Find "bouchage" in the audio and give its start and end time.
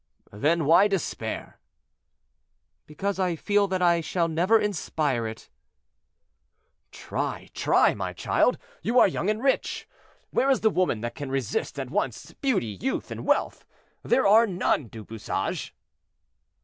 15.05-15.71